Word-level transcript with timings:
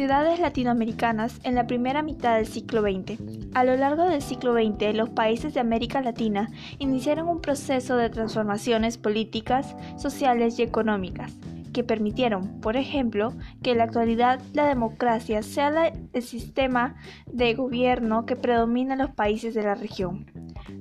Sociedades 0.00 0.40
latinoamericanas 0.40 1.38
en 1.42 1.54
la 1.54 1.66
primera 1.66 2.02
mitad 2.02 2.36
del 2.36 2.46
siglo 2.46 2.80
XX. 2.80 3.20
A 3.52 3.64
lo 3.64 3.76
largo 3.76 4.04
del 4.04 4.22
siglo 4.22 4.54
XX, 4.54 4.94
los 4.94 5.10
países 5.10 5.52
de 5.52 5.60
América 5.60 6.00
Latina 6.00 6.48
iniciaron 6.78 7.28
un 7.28 7.42
proceso 7.42 7.98
de 7.98 8.08
transformaciones 8.08 8.96
políticas, 8.96 9.76
sociales 9.98 10.58
y 10.58 10.62
económicas 10.62 11.36
que 11.74 11.84
permitieron, 11.84 12.62
por 12.62 12.78
ejemplo, 12.78 13.34
que 13.62 13.72
en 13.72 13.78
la 13.78 13.84
actualidad 13.84 14.40
la 14.54 14.66
democracia 14.66 15.42
sea 15.42 15.92
el 16.14 16.22
sistema 16.22 16.96
de 17.30 17.52
gobierno 17.52 18.24
que 18.24 18.36
predomina 18.36 18.94
en 18.94 19.00
los 19.00 19.10
países 19.10 19.52
de 19.52 19.64
la 19.64 19.74
región. 19.74 20.24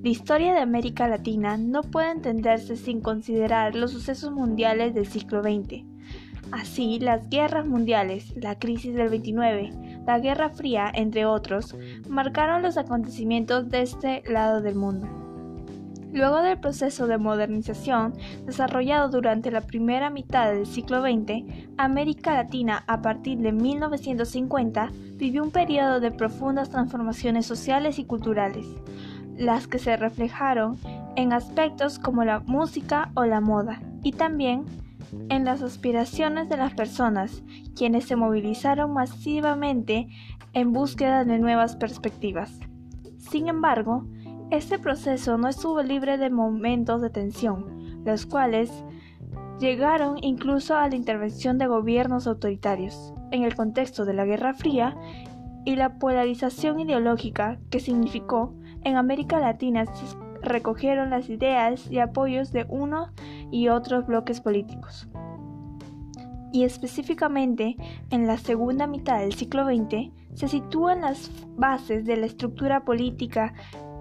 La 0.00 0.10
historia 0.10 0.54
de 0.54 0.60
América 0.60 1.08
Latina 1.08 1.56
no 1.56 1.82
puede 1.82 2.12
entenderse 2.12 2.76
sin 2.76 3.00
considerar 3.00 3.74
los 3.74 3.90
sucesos 3.90 4.30
mundiales 4.30 4.94
del 4.94 5.08
siglo 5.08 5.42
XX 5.42 5.98
Así, 6.50 6.98
las 6.98 7.28
guerras 7.28 7.66
mundiales, 7.66 8.34
la 8.36 8.58
crisis 8.58 8.94
del 8.94 9.08
29, 9.10 10.02
la 10.06 10.18
Guerra 10.18 10.50
Fría, 10.50 10.90
entre 10.94 11.26
otros, 11.26 11.76
marcaron 12.08 12.62
los 12.62 12.76
acontecimientos 12.78 13.68
de 13.68 13.82
este 13.82 14.22
lado 14.26 14.62
del 14.62 14.74
mundo. 14.74 15.06
Luego 16.12 16.40
del 16.40 16.58
proceso 16.58 17.06
de 17.06 17.18
modernización 17.18 18.14
desarrollado 18.46 19.10
durante 19.10 19.50
la 19.50 19.60
primera 19.60 20.08
mitad 20.08 20.50
del 20.50 20.66
siglo 20.66 21.02
XX, 21.02 21.44
América 21.76 22.32
Latina 22.32 22.82
a 22.86 23.02
partir 23.02 23.38
de 23.38 23.52
1950 23.52 24.90
vivió 25.16 25.42
un 25.42 25.50
periodo 25.50 26.00
de 26.00 26.10
profundas 26.10 26.70
transformaciones 26.70 27.44
sociales 27.44 27.98
y 27.98 28.04
culturales, 28.04 28.66
las 29.36 29.66
que 29.66 29.78
se 29.78 29.98
reflejaron 29.98 30.78
en 31.16 31.34
aspectos 31.34 31.98
como 31.98 32.24
la 32.24 32.40
música 32.40 33.10
o 33.14 33.26
la 33.26 33.40
moda, 33.40 33.82
y 34.02 34.12
también 34.12 34.64
en 35.28 35.44
las 35.44 35.62
aspiraciones 35.62 36.48
de 36.48 36.56
las 36.56 36.74
personas, 36.74 37.42
quienes 37.76 38.04
se 38.06 38.16
movilizaron 38.16 38.92
masivamente 38.92 40.08
en 40.52 40.72
búsqueda 40.72 41.24
de 41.24 41.38
nuevas 41.38 41.76
perspectivas. 41.76 42.58
Sin 43.18 43.48
embargo, 43.48 44.04
este 44.50 44.78
proceso 44.78 45.36
no 45.36 45.48
estuvo 45.48 45.82
libre 45.82 46.16
de 46.16 46.30
momentos 46.30 47.02
de 47.02 47.10
tensión, 47.10 48.02
los 48.04 48.26
cuales 48.26 48.84
llegaron 49.60 50.16
incluso 50.22 50.76
a 50.76 50.88
la 50.88 50.96
intervención 50.96 51.58
de 51.58 51.66
gobiernos 51.66 52.26
autoritarios, 52.26 53.12
en 53.30 53.42
el 53.42 53.54
contexto 53.54 54.04
de 54.04 54.14
la 54.14 54.24
Guerra 54.24 54.54
Fría 54.54 54.96
y 55.64 55.76
la 55.76 55.98
polarización 55.98 56.80
ideológica 56.80 57.58
que 57.70 57.80
significó 57.80 58.54
en 58.84 58.96
América 58.96 59.38
Latina 59.40 59.84
recogieron 60.40 61.10
las 61.10 61.28
ideas 61.28 61.90
y 61.90 61.98
apoyos 61.98 62.52
de 62.52 62.64
uno 62.68 63.10
y 63.50 63.68
otros 63.68 64.06
bloques 64.06 64.40
políticos. 64.40 65.08
Y 66.52 66.64
específicamente 66.64 67.76
en 68.10 68.26
la 68.26 68.38
segunda 68.38 68.86
mitad 68.86 69.20
del 69.20 69.34
siglo 69.34 69.66
XX 69.66 70.12
se 70.34 70.48
sitúan 70.48 71.02
las 71.02 71.30
bases 71.56 72.04
de 72.04 72.16
la 72.16 72.26
estructura 72.26 72.84
política, 72.84 73.52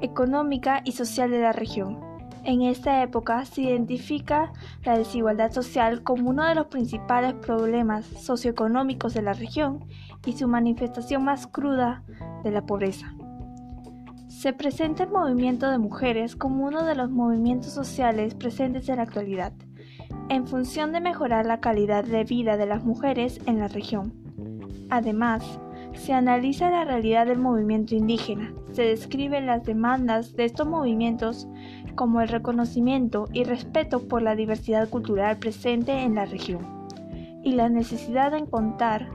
económica 0.00 0.82
y 0.84 0.92
social 0.92 1.30
de 1.30 1.40
la 1.40 1.52
región. 1.52 1.98
En 2.44 2.60
esta 2.60 3.02
época 3.02 3.46
se 3.46 3.62
identifica 3.62 4.52
la 4.84 4.98
desigualdad 4.98 5.52
social 5.52 6.02
como 6.02 6.28
uno 6.28 6.44
de 6.44 6.54
los 6.54 6.66
principales 6.66 7.32
problemas 7.32 8.04
socioeconómicos 8.04 9.14
de 9.14 9.22
la 9.22 9.32
región 9.32 9.86
y 10.26 10.32
su 10.32 10.46
manifestación 10.46 11.24
más 11.24 11.46
cruda 11.46 12.02
de 12.42 12.50
la 12.50 12.66
pobreza. 12.66 13.14
Se 14.34 14.52
presenta 14.52 15.04
el 15.04 15.10
movimiento 15.10 15.70
de 15.70 15.78
mujeres 15.78 16.36
como 16.36 16.66
uno 16.66 16.84
de 16.84 16.94
los 16.94 17.08
movimientos 17.10 17.72
sociales 17.72 18.34
presentes 18.34 18.88
en 18.88 18.96
la 18.96 19.04
actualidad, 19.04 19.52
en 20.28 20.46
función 20.46 20.92
de 20.92 21.00
mejorar 21.00 21.46
la 21.46 21.60
calidad 21.60 22.04
de 22.04 22.24
vida 22.24 22.58
de 22.58 22.66
las 22.66 22.84
mujeres 22.84 23.40
en 23.46 23.60
la 23.60 23.68
región. 23.68 24.12
Además, 24.90 25.58
se 25.94 26.12
analiza 26.12 26.68
la 26.68 26.84
realidad 26.84 27.26
del 27.26 27.38
movimiento 27.38 27.94
indígena, 27.94 28.52
se 28.72 28.82
describen 28.82 29.46
las 29.46 29.62
demandas 29.62 30.34
de 30.34 30.44
estos 30.44 30.66
movimientos 30.66 31.48
como 31.94 32.20
el 32.20 32.28
reconocimiento 32.28 33.28
y 33.32 33.44
respeto 33.44 34.08
por 34.08 34.20
la 34.20 34.34
diversidad 34.34 34.90
cultural 34.90 35.38
presente 35.38 36.02
en 36.02 36.16
la 36.16 36.26
región 36.26 36.88
y 37.42 37.52
la 37.52 37.68
necesidad 37.68 38.32
de 38.32 38.44
contar 38.46 39.08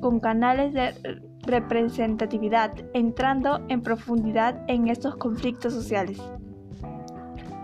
con 0.00 0.20
canales 0.20 0.72
de 0.74 1.27
representatividad, 1.48 2.72
entrando 2.94 3.64
en 3.68 3.82
profundidad 3.82 4.62
en 4.68 4.88
estos 4.88 5.16
conflictos 5.16 5.72
sociales. 5.72 6.20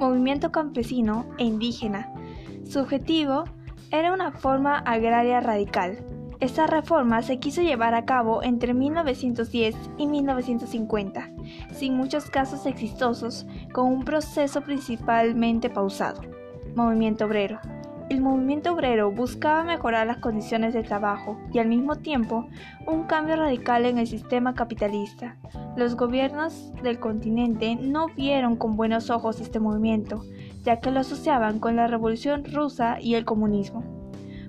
Movimiento 0.01 0.51
campesino 0.51 1.27
e 1.39 1.45
indígena. 1.45 2.13
Su 2.65 2.81
objetivo 2.81 3.45
era 3.91 4.13
una 4.13 4.33
forma 4.33 4.79
agraria 4.79 5.41
radical. 5.41 6.05
Esta 6.41 6.67
reforma 6.67 7.23
se 7.23 7.39
quiso 7.39 7.63
llevar 7.63 7.95
a 7.95 8.05
cabo 8.05 8.43
entre 8.43 8.75
1910 8.75 9.77
y 9.99 10.07
1950, 10.07 11.31
sin 11.73 11.97
muchos 11.97 12.29
casos 12.29 12.67
exitosos, 12.67 13.47
con 13.73 13.87
un 13.87 14.05
proceso 14.05 14.61
principalmente 14.63 15.71
pausado. 15.71 16.23
Movimiento 16.75 17.27
obrero. 17.27 17.61
El 18.11 18.21
movimiento 18.21 18.75
obrero 18.75 19.11
buscaba 19.11 19.65
mejorar 19.65 20.07
las 20.07 20.19
condiciones 20.19 20.75
de 20.75 20.83
trabajo 20.83 21.39
y 21.51 21.59
al 21.59 21.69
mismo 21.69 21.97
tiempo 21.97 22.47
un 22.87 23.05
cambio 23.05 23.37
radical 23.37 23.87
en 23.87 23.97
el 23.97 24.07
sistema 24.07 24.55
capitalista. 24.55 25.37
Los 25.75 25.97
gobiernos 25.97 26.71
del 26.83 27.01
continente 27.01 27.77
no 27.77 28.09
vieron 28.09 28.57
con 28.57 28.77
buenos 28.77 29.09
ojos 29.09 29.41
este 29.41 29.59
movimiento, 29.59 30.23
ya 30.63 30.81
que 30.81 30.91
lo 30.91 31.01
asociaban 31.01 31.59
con 31.61 31.77
la 31.77 31.87
Revolución 31.87 32.45
rusa 32.45 33.01
y 33.01 33.15
el 33.15 33.25
comunismo. 33.25 33.83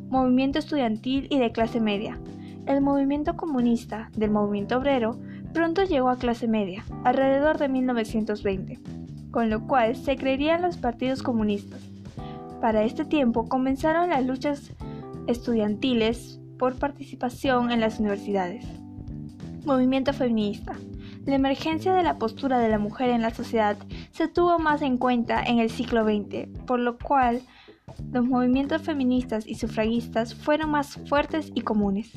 Movimiento 0.09 0.59
estudiantil 0.59 1.27
y 1.29 1.39
de 1.39 1.53
clase 1.53 1.79
media. 1.79 2.19
El 2.65 2.81
movimiento 2.81 3.37
comunista 3.37 4.09
del 4.17 4.31
movimiento 4.31 4.77
obrero 4.77 5.17
pronto 5.53 5.83
llegó 5.83 6.09
a 6.09 6.17
clase 6.17 6.49
media, 6.49 6.83
alrededor 7.05 7.57
de 7.57 7.69
1920, 7.69 8.79
con 9.31 9.49
lo 9.49 9.65
cual 9.65 9.95
se 9.95 10.17
creerían 10.17 10.61
los 10.61 10.75
partidos 10.75 11.23
comunistas 11.23 11.94
para 12.65 12.81
este 12.81 13.05
tiempo 13.05 13.47
comenzaron 13.47 14.09
las 14.09 14.25
luchas 14.25 14.71
estudiantiles 15.27 16.39
por 16.57 16.79
participación 16.79 17.69
en 17.69 17.79
las 17.79 17.99
universidades. 17.99 18.65
Movimiento 19.65 20.13
feminista. 20.13 20.73
La 21.27 21.35
emergencia 21.35 21.93
de 21.93 22.01
la 22.01 22.17
postura 22.17 22.57
de 22.57 22.69
la 22.69 22.79
mujer 22.79 23.11
en 23.11 23.21
la 23.21 23.29
sociedad 23.29 23.77
se 24.09 24.27
tuvo 24.27 24.57
más 24.57 24.81
en 24.81 24.97
cuenta 24.97 25.43
en 25.43 25.59
el 25.59 25.69
siglo 25.69 26.05
XX, 26.05 26.47
por 26.65 26.79
lo 26.79 26.97
cual 26.97 27.43
los 28.11 28.25
movimientos 28.25 28.81
feministas 28.81 29.45
y 29.45 29.53
sufragistas 29.53 30.33
fueron 30.33 30.71
más 30.71 30.97
fuertes 31.07 31.51
y 31.53 31.61
comunes. 31.61 32.13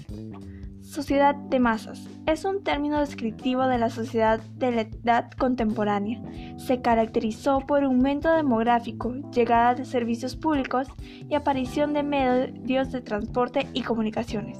Sociedad 0.88 1.34
de 1.34 1.60
masas. 1.60 2.08
Es 2.24 2.46
un 2.46 2.64
término 2.64 2.98
descriptivo 2.98 3.66
de 3.66 3.76
la 3.76 3.90
sociedad 3.90 4.40
de 4.56 4.70
la 4.70 4.80
edad 4.80 5.30
contemporánea. 5.32 6.18
Se 6.56 6.80
caracterizó 6.80 7.60
por 7.60 7.84
un 7.84 7.96
aumento 7.96 8.32
demográfico, 8.32 9.12
llegada 9.30 9.74
de 9.74 9.84
servicios 9.84 10.34
públicos 10.34 10.88
y 11.28 11.34
aparición 11.34 11.92
de 11.92 12.02
medios 12.04 12.90
de 12.90 13.02
transporte 13.02 13.66
y 13.74 13.82
comunicaciones. 13.82 14.58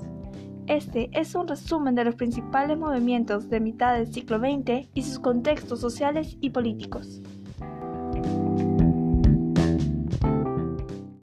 Este 0.67 1.09
es 1.19 1.35
un 1.35 1.49
resumen 1.49 1.95
de 1.95 2.05
los 2.05 2.15
principales 2.15 2.77
movimientos 2.77 3.49
de 3.49 3.61
mitad 3.61 3.95
del 3.95 4.13
siglo 4.13 4.39
XX 4.39 4.87
y 4.93 5.03
sus 5.03 5.19
contextos 5.19 5.81
sociales 5.81 6.37
y 6.43 6.51
políticos. 6.51 7.23